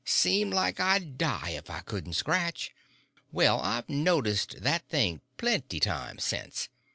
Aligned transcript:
Seemed 0.03 0.51
like 0.51 0.79
I'd 0.79 1.15
die 1.19 1.51
if 1.51 1.69
I 1.69 1.81
couldn't 1.81 2.13
scratch. 2.13 2.71
Well, 3.31 3.59
I've 3.61 3.87
noticed 3.87 4.63
that 4.63 4.89
thing 4.89 5.21
plenty 5.37 5.79
times 5.79 6.23
since. 6.23 6.69